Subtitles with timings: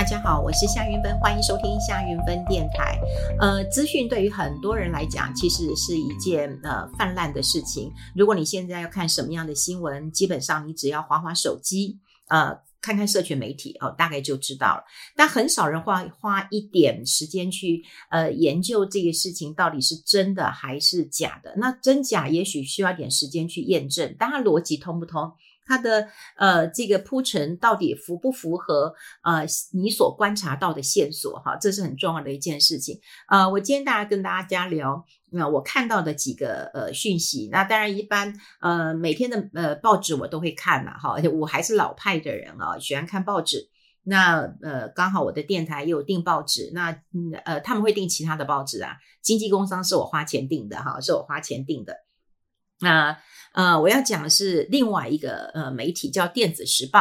[0.00, 2.98] 大家好，我是夏云芬，欢迎收听夏云芬电台。
[3.38, 7.92] 呃，资讯对于很多人来讲，其实是一件呃泛滥的事情。
[8.16, 11.98] 如果你现在要看什么样的新闻，基本上你只要滑滑手机，
[12.28, 14.84] 呃，看看社群媒体哦，大概就知道了。
[15.14, 21.52] 但很少人花花一点时间去呃研究这个事情到底是真的还是假的。
[21.58, 25.30] 那真假也许需要点时间去验证，但它逻辑通不通？
[25.70, 31.56] 它的呃这个铺陈到底符不符合呃你所观察到的线索哈？
[31.60, 32.98] 这是很重要的一件事情。
[33.28, 37.48] 呃，我今天大家跟大家聊，那、我看到的几个呃讯息。
[37.52, 43.68] 那当然一般呃每天的呃报纸我都会看了哈，而且我还是老派的人啊，喜欢看报纸。
[44.02, 47.00] 那呃刚好我的电台也有订报纸，那
[47.44, 51.94] 呃他们会订其他的报纸啊，经济工商是我花钱订的哈，是我花钱订的。
[52.80, 53.16] 那
[53.52, 57.00] 呃，我要讲的是另外一个呃媒体叫《电子时报》。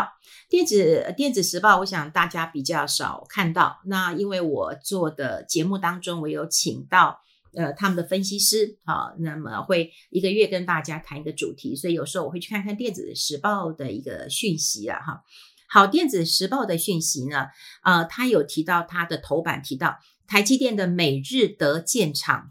[0.49, 3.79] 电子电子时报，我想大家比较少看到。
[3.85, 7.19] 那因为我做的节目当中，我有请到
[7.55, 15.21] 呃他们的分析师，好，那么会一个月跟大家谈一个主题，所以有时候我会去看看《电子时报》的一个讯息啊，哈。
[15.69, 17.45] 好，《电子时报》的讯息呢，
[17.83, 22.49] 呃，他有提到他的头版提到台积电的美日德建厂。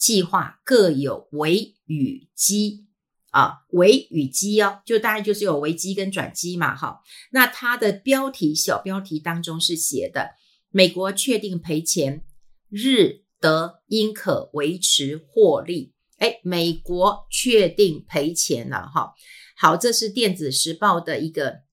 [0.00, 2.86] 计划各有危与机
[3.30, 7.02] 啊，危与机哦，就大概就是有危机跟转机嘛，哈。
[7.30, 10.30] 那它的标题小标题当中是写的：
[10.70, 12.24] 美国确定赔钱，
[12.70, 15.92] 日德应可维持获利。
[16.18, 19.12] 诶，美国确定赔钱了，哈。
[19.56, 21.69] 好，这是电子时报的一个。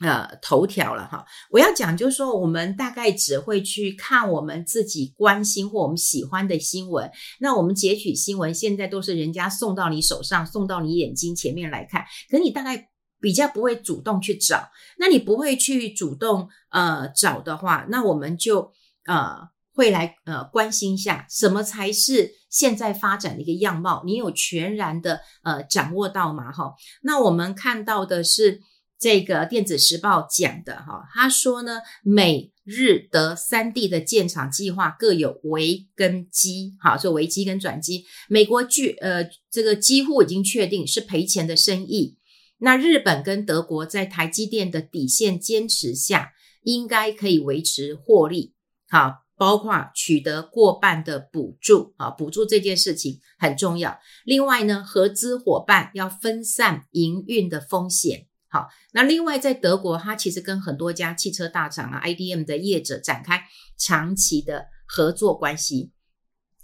[0.00, 7.10] 呃，头条了哈，我要讲就是说，我们大概只会去看我们自己关心或我们喜欢的新闻。
[7.38, 12.06] 那我们截取新闻，现在都是人家送到你手上，送到你眼睛前面来看。
[12.30, 12.88] 可你大概
[13.20, 18.72] 比较不会主动去找，那你不会去主动呃找的话，那我们就
[19.04, 24.02] 呃会来呃关心一下，什么才是现在发展的一个样貌？
[24.06, 26.50] 你有全然的呃掌握到吗？
[26.50, 26.72] 哈，
[27.02, 28.62] 那我们看到的是。
[29.00, 38.04] 这个电子时报讲的哈，他说呢，美日德三地的建厂计划各有危跟机，好，说危机跟转机。
[38.28, 42.18] 美国据呃这个几乎已经确定是赔钱的生意。
[42.58, 46.32] 那日本跟德国在台积电的底线坚持下，
[46.62, 48.52] 应该可以维持获利，
[48.90, 53.98] 好，包括取得过半的补助啊，补助这件事情很重要。
[54.26, 58.26] 另外呢，合资伙伴要分散营运的风险。
[58.52, 63.44] 好，那另外在德国，它其实跟很多家汽车大厂啊、IDM 的业者展开
[63.78, 65.92] 长期的合作关系。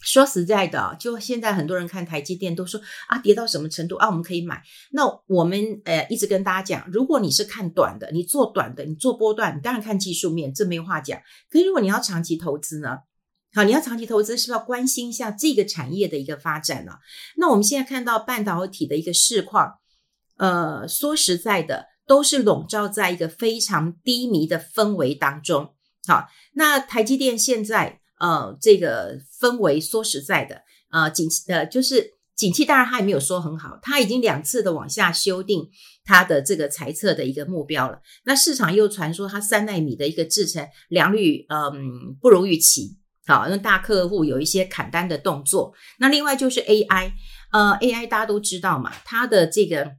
[0.01, 4.61] 说实在的，就现在很多人看台积电都说啊，跌到什么程度啊，我们可以买。
[4.91, 11.17] 那我们呃一直跟大家讲，如果你是看短的，你做短的，你做波段，你当然看技术面，这没话讲。
[11.49, 12.99] 可是如果你要长期投资呢？
[13.55, 16.95] 好，你要长期投资，是不是要关心一下这个产业的一个发展呢？
[17.37, 19.79] 那我们现在看到半导体的一个市况。
[20.39, 25.75] 呃，说实在的，都是笼罩在一个非常低迷的氛围当中。
[26.07, 35.69] 好，那台积电现在呃，这个氛围说实在的，呃，景气呃，就是景气，当然它也没有说很好，它已经两次的往下修订
[36.05, 37.99] 它的这个财测的一个目标了。
[38.25, 42.97] 那市场又传说它三奈米的一个制程良率，嗯、不如预期。
[43.27, 45.75] 好，那大客户有一些砍单的动作。
[45.99, 47.11] 那另外就是 AI，
[47.51, 49.97] 呃，AI 大家都知道嘛，它的这个。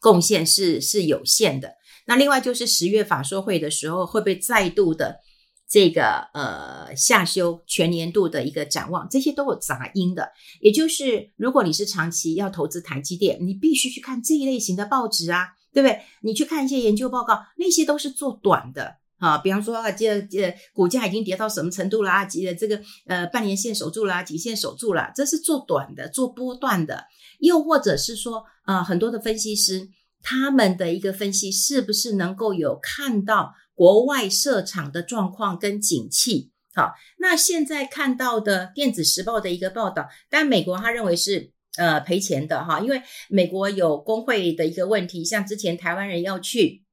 [0.00, 1.74] 贡献是是有限的。
[2.06, 5.20] 那另外就是十月法说会的时候，会不会再度的
[5.68, 9.08] 这个呃下修全年度的一个展望？
[9.08, 10.30] 这些都有杂音的。
[10.60, 16.00] 也就是如果你是长期要投资台积电，你必须去看这一类型的报纸啊，对不对？
[16.22, 19.38] 你去看一些研究报告，那些都是做短的啊。
[19.38, 22.24] 比方说啊，这这股价已经跌到什么程度啦？
[22.24, 27.04] 这这个呃半年线守住啦，颈线守住了，这是做短的，做波段的。
[27.40, 29.88] 又或者是说，呃，很多的分析师
[30.22, 36.50] 他们的一个分析是不是能够有看到国外设厂的状况跟景气？
[36.74, 46.85] 好，那现在看到的电子时报的一个报道，但美国他认为是呃赔钱的哈，因为美国有工会的一个问题，像之前台湾人要去。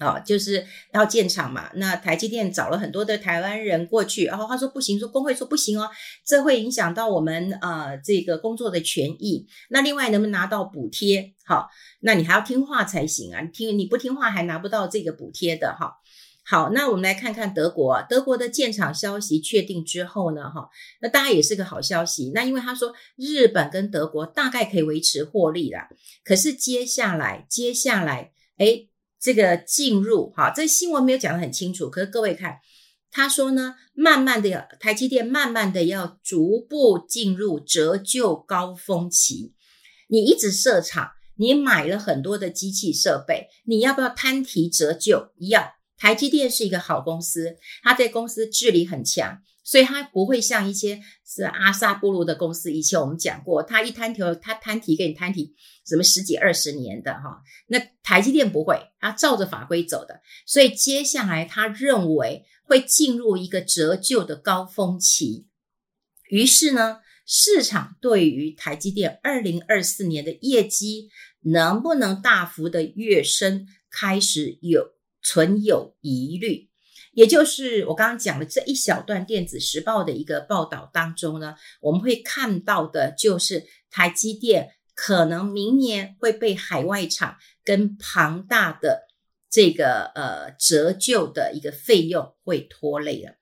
[0.00, 1.70] 啊、哦，就是要建厂嘛。
[1.74, 5.88] 那台积电找了很多的台湾人过去，然后他说不行，说工会说不行哦，
[6.24, 9.46] 这会影响到我们呃这个工作的权益。
[9.68, 11.34] 那另外能不能拿到补贴？
[11.44, 11.68] 好，
[12.00, 13.42] 那你还要听话才行啊。
[13.42, 15.92] 你听你不听话还拿不到这个补贴的哈。
[16.42, 20.68] 好，那我们来看看德国，德国的建厂消息确定之后呢，哈，
[21.00, 22.32] 那当然也是个好消息。
[22.34, 25.88] 那因为他说日本跟德国大概可以维持获利啦，
[26.24, 28.89] 可是接下来接下来，诶
[29.20, 32.58] 这个进入哈，这新闻没有讲得很清楚，可是各位看，
[33.10, 39.54] 他说呢，慢慢的要台积电慢慢的要逐步进入折旧高峰期。
[40.08, 45.32] 你一直设厂，你买了很多的机器设备，你要不要摊提折旧？
[45.38, 45.74] 要。
[45.98, 49.42] 台积电是一个好公司，它在公司治理很强。
[49.70, 55.54] 所以它不会像一些是阿萨布鲁的公司，以前我们讲过，它一摊提，它摊提给你摊提
[55.86, 57.40] 什么十几二十年的哈。
[57.68, 60.22] 那台积电不会，它照着法规走的。
[60.44, 65.46] 所以接下来他认为会进入一个折旧的高峰期。
[66.30, 71.10] 于是呢，市场对于台积电二零二四年的业绩
[71.42, 76.69] 能不能大幅的跃升，开始有存有疑虑。
[77.12, 89.08] 也就是我刚刚讲的这一小段电子时报的一个报道当中呢，我们会看到的就是台积电可能明年会被海外厂跟庞大的
[89.50, 93.34] 这个呃折旧的一个费用会拖累了。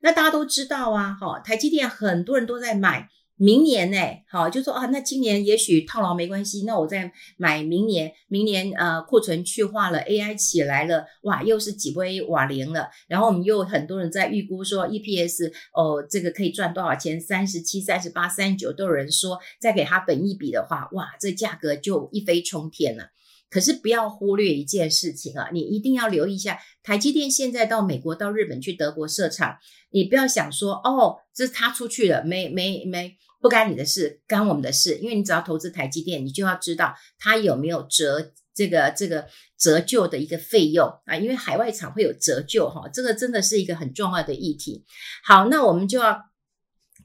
[0.00, 3.08] 那大家都知道啊，哈，台积电很多人都在买。
[3.36, 3.98] 明年呢，
[4.28, 17.20] 好，就说啊，那今年也许套牢没关系，那我再买明年，明年呃库存去化了，AI 起来了，哇，又是几波瓦零了，然后我们又很多人在预估说 EPS 哦，这个可以赚多少钱？
[17.20, 23.08] 三十七、三十八、三十九都有人说，再给他本一笔的话，哇，这价格就一飞冲天了。
[23.50, 29.58] 可是不要忽略一件事情啊，你一定要留意一下，台积电现在到美国、到日本去德国设厂，
[29.90, 33.16] 你不要想说哦，这是他出去了，没没没。
[33.40, 34.96] 不干你的事，干我们的事。
[35.02, 39.26] 因为你只要投资台积电，你就要知道它有没有折这个这个
[39.58, 41.14] 折旧的一个费用啊。
[41.14, 44.86] 因为海外厂会有折旧哈，这个真的是一个很重要的议题。
[45.22, 46.18] 好，那我们就要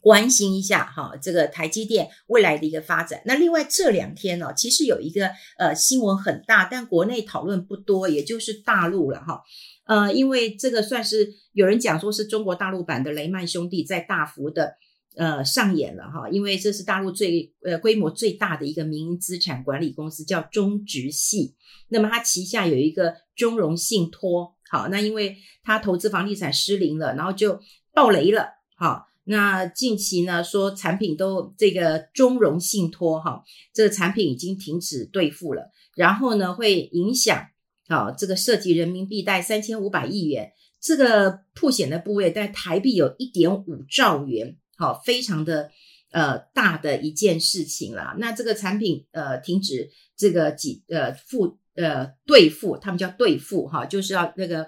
[0.02, 3.22] 关心一下哈，这个台积电未来的一个发展。
[3.26, 9.42] 那另外这两天呢，其实有一个呃新闻很大，但国内讨论不多，也就是大陆了哈。
[9.86, 14.76] 呃，因为这个算是有人讲说是中国大陆版的雷曼兄弟在大幅的。
[15.16, 21.56] 呃，上演了哈，因为这是大陆最呃规模最大的一个民营资产管理公司，叫中植系。
[21.90, 27.60] 那么它旗下有一个中融信托，好，那因为它投资房地产失灵了，然后就
[27.94, 37.46] 爆雷了，好，那近期呢说产品都这个中融信托哈，这个产品已经停止兑付了，然后呢会影响
[37.88, 44.58] 啊这个涉及人民币贷三千五百亿元，这个曝险的部位在台币有一点五兆元。
[44.76, 45.70] 好，非常的
[46.12, 48.16] 呃大的一件事情啦。
[48.18, 54.68] 那这个产品呃停止这个几呃付呃兑付，他们叫兑付哈，就是要那个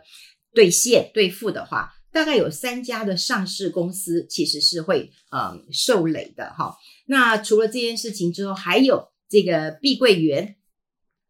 [0.54, 6.76] 兑现兑付的话，大概有三家的上市公司其实是会呃受累的哈。
[7.06, 10.56] 那除了这件事情之后，还有这个碧桂园，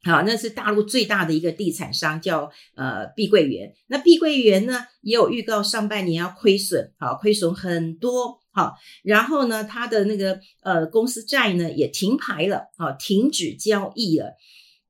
[0.03, 3.73] 好，那是大陆最大的一个地产商，叫呃碧桂园。
[3.87, 8.39] 那碧桂园呢也有预告上半年要亏损，啊，亏损很多。
[8.53, 8.73] 好，
[9.03, 14.33] 然后呢，他的那个呃公司债呢也停牌了，好，停止交易了。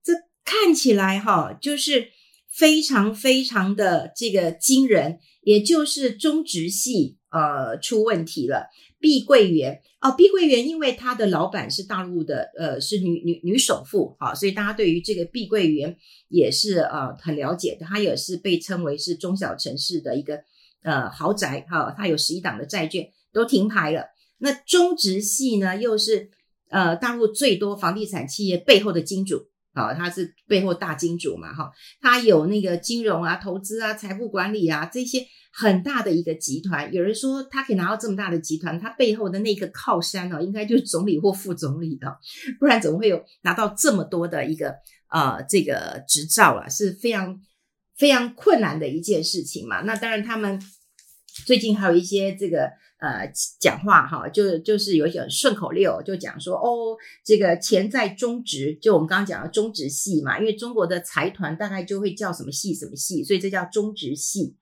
[0.04, 0.14] 这
[0.44, 2.08] 看起来哈，就是
[2.50, 8.70] 非常非常的这个惊人，也就是中植系呃出问题了。
[9.00, 15.98] 碧桂园哦，碧桂园因为他的老板是大陆的呃是女女女首富啊，所以大家对于这个碧桂园
[16.28, 20.42] 也是呃很了解的，它也是被称为是中小城市的一个
[20.84, 23.10] 呃豪宅哈，它有十一档的债券。
[23.34, 24.08] 都停牌了。
[24.40, 26.30] 那中植系呢，又是
[26.68, 36.94] 呃大陆最多房地产企业背后的金主啊，他是背后大金主嘛，哈，他有那个金融啊、投资啊、财富管理啊这些很大的一个集团。
[36.94, 42.18] 有人说他可以拿到这么大的集团，他背后的那个靠山呢，应该就是总理或副总理的，
[42.60, 44.76] 不然怎么会有拿到这么多的一个
[45.10, 46.68] 呃这个执照啊？
[46.70, 47.40] 是非常
[47.98, 49.82] 非常困难的一件事情嘛。
[49.82, 50.60] 那当然他们。
[51.46, 52.70] 最近还有一些这个
[53.02, 53.30] 呃
[53.60, 64.56] 讲话哈，就就是有一种顺口溜，就讲说哦，这个钱在中植，就我们刚刚讲的中植系嘛，因为中国的财团大概就会叫什么系什么系，所以这叫中植系。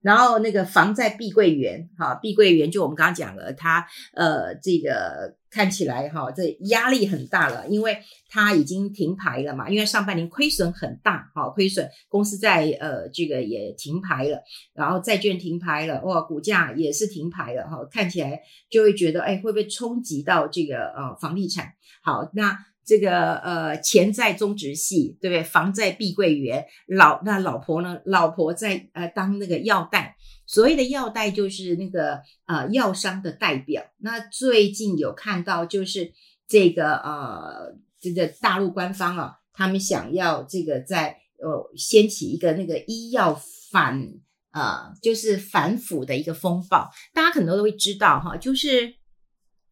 [0.00, 14.42] 然后那个房在碧桂园，哈，碧桂园就我们刚刚讲了，它呃这个看起来哈，这压力很大了，因为它已经停牌了嘛，因为上半年亏损很大，哈，亏损公司在呃这个也停牌了，
[14.74, 18.40] 然后债券停牌了，哇，股价也是停牌了，哈，看起来
[18.70, 21.72] 就会觉得哎，会不会冲击到这个呃房地产？
[22.02, 22.58] 好，那。
[22.88, 25.42] 这个呃，钱在中植系，对不对？
[25.42, 28.00] 房在碧桂园，老那老婆呢？
[28.06, 30.16] 老婆在呃当那个药代，
[30.48, 33.84] 所谓的药代就是那个呃药商的代表。
[33.98, 36.12] 那最近有看到就是
[36.48, 43.40] 这个呃这个大陆官方啊，他们想要这个在呃掀起一个那个医药
[43.70, 44.14] 反
[44.50, 48.96] 呃就是反腐的一个风暴，大家可能都会知道哈，就是。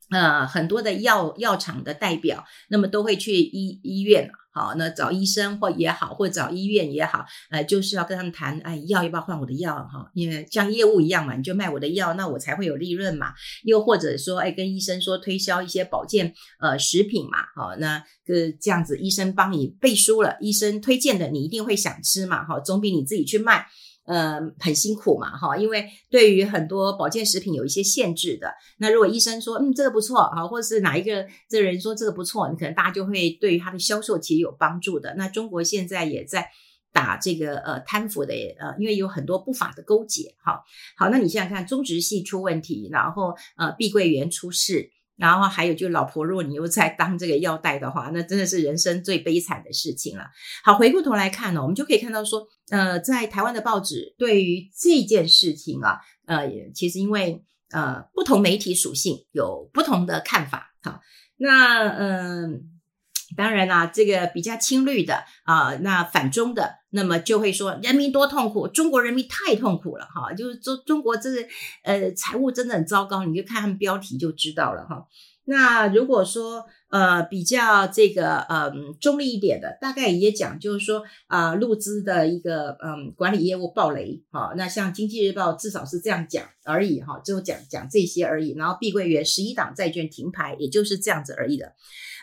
[0.08, 10.10] 呃，很多的药药厂的代表，那么都会去医医院啊，好，那找医生或也好，或找医院也好，呃，就是要跟他们谈，哎，药要不要换我的药哈？
[10.14, 13.34] 因为像业务一样嘛，你就卖我的药，那我才会有利润嘛。
[13.64, 23.66] 又或者说，哎，跟医生说推销一些保健呃食品嘛，好，那个这样子，医生帮你背书了，医生推荐的，你一定会想吃嘛，哈，总比你自己去卖。
[24.06, 28.54] 呃，很辛苦嘛，哈，因为对于很多保健食品有一些限制的。
[28.78, 35.14] 那如果医生说，嗯，这个不错，哈，或者是哪一个这个人说这个不错，你可能大家就会对于他的销售其实有帮助的。
[35.16, 36.48] 那中国现在也在
[36.92, 40.62] 打这个呃贪腐的，呃，因为有很多不法的勾结，哈，
[40.96, 44.90] 好，那你想想看中植系出问题，然后呃碧桂园出事。
[45.16, 50.24] 然后还有，就老婆，如果你又在当这个药代的话，那真的是人生最悲惨的事情了。
[50.62, 60.74] 好，回过头来看呢，我们就可以看到说，呃，在台湾的报纸对于这件事情啊，呃，其实因为呃不同媒体属性有不同的看法。
[60.82, 61.00] 好，
[61.36, 62.72] 那嗯。
[63.36, 71.44] 当然啦，这个比较亲绿的啊、那反中的，那么就会说人民多痛苦，中国人民太痛苦了哈，就是中中国这个
[71.84, 75.06] 呃财务真的很糟糕，你就看他们标题就知道了哈。
[75.48, 84.52] 那如果说呃比较这个嗯、呃、中立一点的，大概也讲就是说啊，陆、资的一个嗯、管理业务暴雷哈。
[84.56, 88.54] 那像经济日报至少是这样讲而已哈，就讲讲这些而已。
[88.56, 91.72] 然后碧桂园十一档债券停牌，也就是这样子而已的。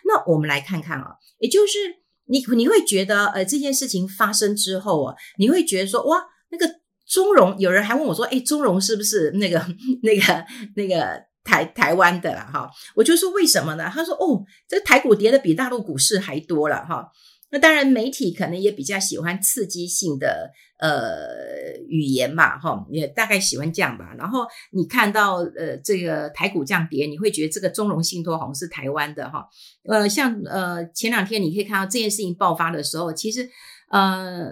[0.05, 1.77] 那我们来看看啊，也就是
[2.25, 6.17] 你你会觉得，呃，这件事情发生之后啊，你会觉得说，哇，
[6.51, 6.69] 那个
[7.07, 9.65] 中融，有人还问我说，哎，中融是不是那个
[10.03, 12.50] 那个那个台台湾的啦？
[12.51, 13.89] 哈，我就说为什么呢？
[13.93, 17.12] 他说，哦，这台股跌的比大陆股市还多了哈。
[17.51, 24.15] 那当然，媒体可能也比较喜欢刺激性的呃语言嘛，哈，也大概喜欢这样吧。
[24.17, 29.47] 然后你看到呃这个台股这样跌，你会觉得这个中融信托好像是台湾的哈。
[29.88, 33.47] 呃，像呃前两天你可以看到这件事情爆发的时候，其实
[33.91, 34.51] 呃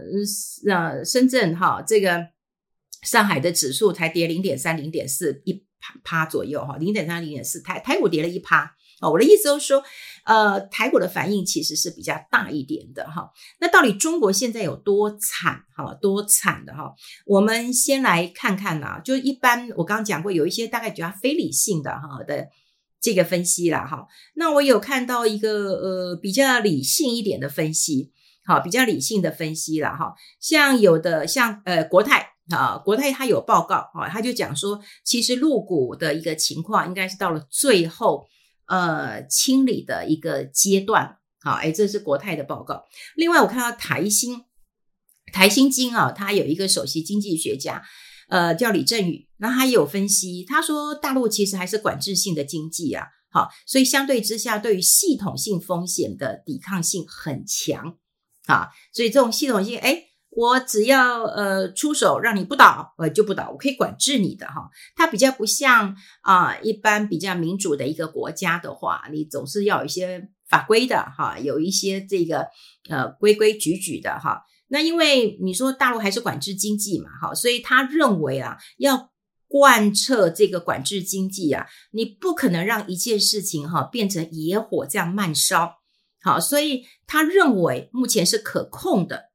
[0.70, 2.28] 呃深圳哈这个
[3.02, 5.66] 上海的指数才跌零点三、零点四一
[6.04, 8.76] 趴左右哈，零点三、零点四，台台股跌了一趴。
[9.02, 9.84] 哦，我的意思就是说，
[10.26, 13.32] 呃，台股的反应其实是比较大一点的哈。
[13.60, 15.92] 那到底中国现在有多惨哈？
[16.00, 16.94] 多惨的哈？
[17.26, 22.48] 我们先来看看呐，就一般我刚刚讲过，有一些大概比较非理性的哈的
[23.02, 24.06] 这个分析啦哈。
[24.36, 28.12] 那我有看到一个呃比较理性一点的分析，
[28.46, 30.14] 好，比较理性的分析啦哈。
[30.40, 38.28] 像有的像呃国泰啊，国泰它有报告啊，他就讲说，其实入股的一个情况应该是到了最后。
[38.68, 42.86] 呃，清理的一个阶段，好，哎，这是国泰的报告。
[43.18, 44.46] 另外，我看到台新，
[45.34, 47.84] 台新金啊，他有一个首席经济学家，
[48.30, 57.98] 呃，叫李振宇，那他也有分析，他说大陆其实还是管制性的经济啊，好，所以相对之下，对于系统性风险的抵抗性很强
[58.46, 60.11] 啊，所以这种系统性，哎。
[60.34, 64.70] 我只要呃出手让你不倒，呃就不倒，我可以管制你的哈。
[64.96, 72.48] 它比较不像啊、一般比较民主的一个国家的话，你总是要有一些法规的哈，有一些这个
[72.90, 74.42] 呃规规矩矩的哈。
[74.70, 79.12] 那因为你说大陆还是管制经济嘛，哈，所以他认为啊，要
[79.50, 85.74] 贯彻这个管制经济啊，你不可能让一件事情哈变成野火这样慢烧，
[86.22, 89.31] 好，所以他认为目前是可控的。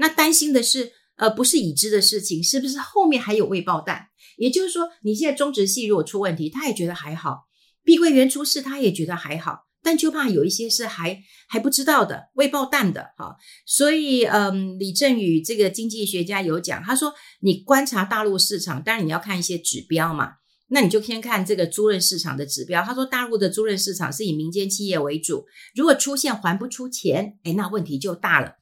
[0.00, 4.06] 那担心的是，呃，不是已知的事情，是不是后面还有未爆弹？
[4.38, 7.46] 也就是说，你现在中植系如果出问题，他也觉得还好；
[7.84, 13.36] 碧桂园出事，他也觉得还好，但就怕有一些是还还不知道的未爆弹的哈。
[13.66, 20.32] 所以，嗯，李振宇这个经济学家有讲，他说，你观察大陆市场，当然你要看一些指标嘛，
[20.70, 22.82] 那你就先看这个租赁市场的指标。
[22.82, 28.59] 他说，大陆的租赁市场是以民间企业为主，如果出现还不出钱，诶，那问题就大了。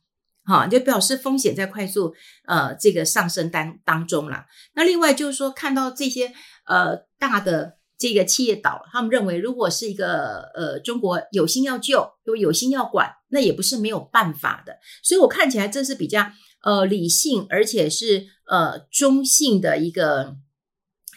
[0.49, 2.15] 哈，就表示风险在快速
[2.47, 4.47] 呃这个上升当当中了。
[4.75, 6.33] 那另外就是说，看到这些
[6.67, 14.79] 呃大的这个企业倒了，他们认为如果是一个呃中国有心要救，又有心要管，那也不是没有办法的。
[15.03, 20.35] 所以我看起来这是比较呃理性，而且是呃中性的一个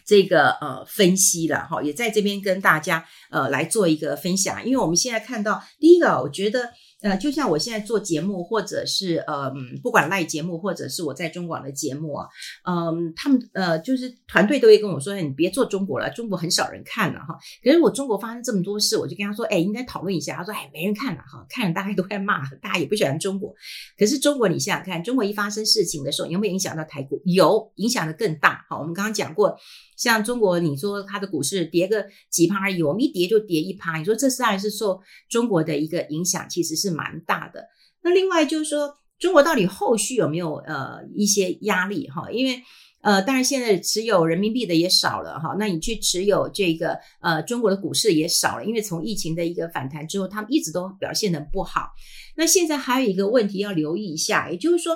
[0.05, 4.65] 这个呃分析了哈，也在这边跟大家呃来做一个分享。
[4.65, 6.71] 因为我们现在看到第一个，我觉得。
[7.01, 12.27] 呃，就像我现在做节目，或者是呃，不管赖节目，或者是我在中广的节目啊，
[12.63, 17.35] 嗯、呃，他们呃，就是团队都会跟我说，你别做中国了，中国很少人看了哈。
[17.63, 20.35] 可是我中国发生这么多事，我就跟他说，哎，应该讨论一下。
[20.35, 23.53] 他说，哎，没人看了哈，看了大家都在骂，大家也不喜欢中国。
[23.97, 27.21] 可是中国，你想想看，中国一发生事情的时候，有没有影响到台股？
[27.25, 28.65] 有，影响的更大。
[28.69, 29.57] 好，我们刚刚讲过，
[29.97, 37.67] 像中国，你说它的股市跌个几趴而已，我们一跌就跌一趴，你说这是还是受中国的一个影响，其实是蛮大的。
[38.03, 42.29] 那另外就是说，中国到底后续有没有呃一些压力哈？
[42.31, 42.61] 因为
[43.01, 51.89] 呃，当然现在持有人民币的也少了哈，那你去持有这个呃中国的股市也少了，因为从疫情的一个反弹之后，他们一直都表现得不好。
[52.35, 54.95] 那现在还有一个问题要留意一下，也就是说，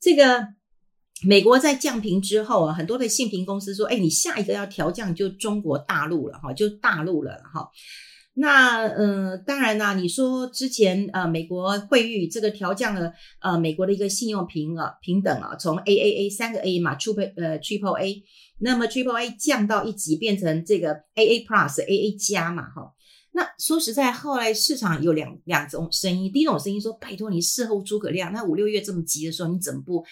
[0.00, 0.48] 这个
[1.24, 7.68] 美国在降评之后啊，很多的信评公司说，哎，你下一个要调降就中国大陆了哈，就大陆了哈。
[8.34, 18.22] 那嗯，当然啦，你说之前呃，美国惠誉这个调降了呃，美国的一个信用评啊平等啊，从 AAA 三个 A 嘛，Triple 呃 Triple A，
[18.58, 22.92] 那么 Triple A 降到一级变成这个 AA Plus AA 加嘛，哈。
[23.36, 26.30] 那说实在，后来市场有两两种声音。
[26.30, 30.04] 第一种声音说：“拜托你事后诸葛亮，那五六月这么急的时候，你怎么不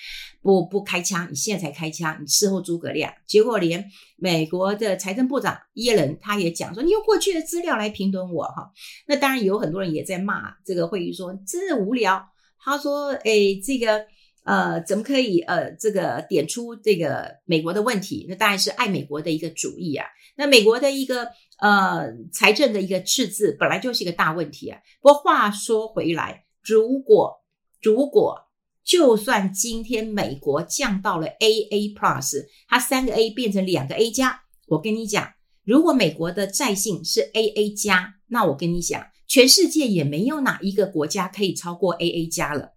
[0.42, 1.28] 不不开枪？
[1.30, 8.72] 你现在才开枪，你事后诸葛亮。”结果连美国的财政部长耶伦他也讲说：“你用过去的资料来评论我哈。”
[9.06, 13.32] 那当然有很多人也在骂这个惠誉说：“真的无聊。”他说：“哎，
[13.64, 14.04] 这个
[14.42, 18.26] 呃，怎么可以呃，这个点出这个美国的问题？
[18.28, 20.04] 那当然是爱美国的一个主义啊。
[20.34, 21.28] 那美国的一个。”
[21.62, 24.80] 呃，财政的一个赤字本来就是一个大问题啊。
[25.00, 27.40] 不过话说回来，如果
[27.80, 28.36] 如果
[28.82, 42.72] 就算今天美国降到了 AA Plus，它三个 A 变成两个 A 加，我跟你讲，如果美国的债信是 AA 加，那我跟你讲，全世界也没有哪一个国家可以超过 AA 加了。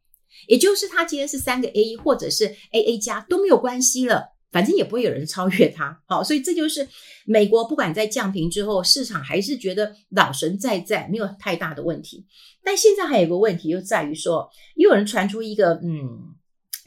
[0.48, 4.35] 也就是它今天是三个 A 或者是 AA 加都没有关系了。
[4.56, 6.88] 反正也不会有人超越它，好，所以这就是
[7.26, 12.26] 美国不管在降平之后，市场还是觉得老神在在，没有太大的问题。
[12.64, 16.34] 但现在还有一个问题，就在于说，又有人传出一个，嗯，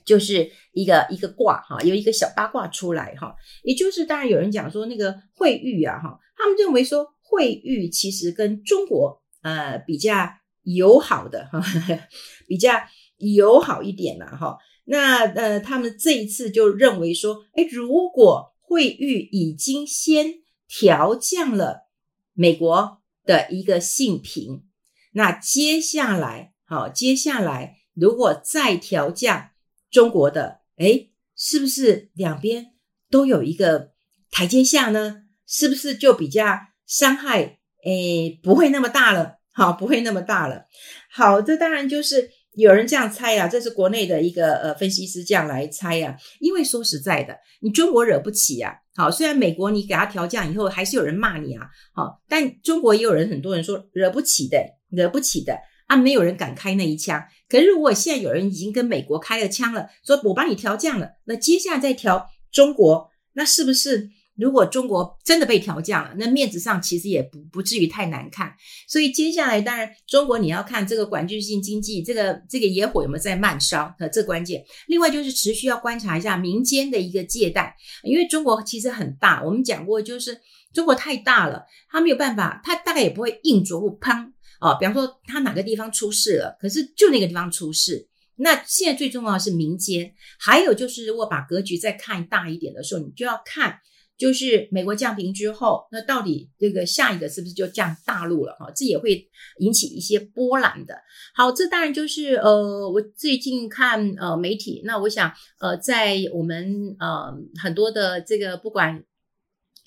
[0.03, 10.27] 就是一个一个卦哈，有一个小八卦出来哈，也就是当然有人讲说那个惠誉啊哈，他们认为说惠誉其实跟中国呃比较
[10.63, 11.63] 友好的哈，
[12.49, 12.73] 比较
[13.19, 14.57] 友好一点了哈。
[14.91, 21.89] 那呃，他们这一次就认为说，哎，如果惠誉已经先调降了
[22.33, 24.65] 美国的一个性评，
[25.13, 29.51] 那接下来，好，接下来如果再调降
[29.91, 32.73] 中国的，哎，是不是两边
[33.11, 33.93] 都有一个
[34.31, 35.25] 台阶下呢？
[35.47, 39.37] 是不是就比较伤害，哎，不会那么大了？
[39.53, 40.65] 好，不会那么大了。
[41.11, 42.31] 好，这当然就是。
[42.63, 46.17] 有人这样猜啊，这是国内的一个呃分析师这样来猜啊。
[46.41, 48.73] 因为说实在的，你中国惹不起啊。
[48.97, 51.69] 好，虽然美国你给他调降以后，还是有人骂你啊。
[51.95, 54.59] 好，但中国也有人，很多人说惹不起的，
[54.91, 57.23] 惹不起的啊，没有人敢开那一枪。
[57.49, 64.11] 可是如果现在有人已经跟美国开了枪了，说我帮你调降了，那接下来再调中国，那是不是？
[64.39, 68.55] 如果中国真的被调降了，那面子上其实也不不至于太难看。
[68.87, 74.65] 所以接下来，当然中国你要看这个管制性经济，这个这个野火有没有在慢烧，呃，这关键。
[74.87, 80.41] 另外就是持续要观察一下民间的一个借贷，因为中国其实很大，我们讲过，就是
[80.73, 84.75] 中国太大了，它没有办法，它大概也不会硬着陆砰啊。
[84.79, 88.07] 比方说，它哪个地方出事了，可是就那个地方出事。
[88.37, 93.81] 那现在最重要的是民间，还有就是如果把格局再看大一点的时候，你就要看。
[94.19, 98.69] 就是美国降平之后，那到底这个下一个是不是就降大陆了哈？
[98.75, 100.97] 这也会引起一些波澜的。
[101.37, 109.05] 好，这当然就是呃，我最近看呃媒体，那我想呃，在我们呃很多的这个不管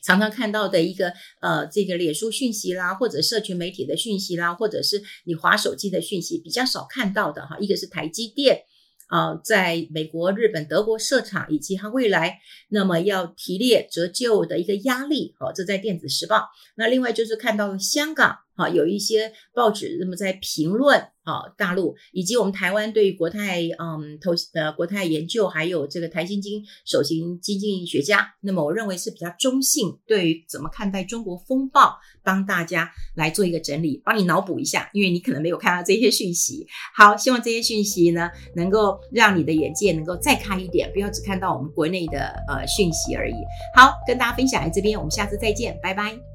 [0.02, 8.64] 常常看到的一个呃这个脸书讯息啦，或者社群媒体的讯息啦，或者是你滑手机的讯息，比较少看到的哈，一个是台积电。
[9.12, 16.48] 啊，在美国、日本、德国设厂，以及它未来那么要提列折旧的一个压力，哦，这在电子时报。
[16.76, 21.08] 那另外就是看到了香港，好，有一些报纸那么在评论。
[21.24, 36.66] 啊，大陆以及我们台湾对于国泰，嗯，投呃国泰研究还有这个台新金首席经济学家，那么我认为是比较中性，对于怎么看待中国风暴，帮大家来做一个整理，帮你脑补一下，因为你可能没有看到这些讯息。
[36.96, 43.36] 好，希望这些讯息呢，能够让你的眼界能够再开一点，不要只看到我们国内的呃讯息而已。
[43.76, 46.31] 好，跟大家分享在这边，我们下次再见，拜拜。